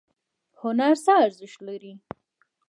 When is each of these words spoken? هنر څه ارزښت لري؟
هنر 0.61 0.93
څه 1.03 1.11
ارزښت 1.25 1.59
لري؟ 1.67 1.93